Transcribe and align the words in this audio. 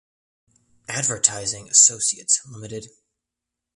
Advertising 0.89 1.67
Associates 1.69 2.41
Ltd. 2.47 2.87